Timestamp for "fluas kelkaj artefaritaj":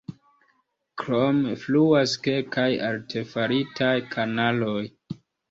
1.65-3.93